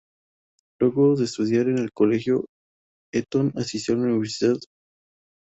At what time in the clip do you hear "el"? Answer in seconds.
1.77-1.91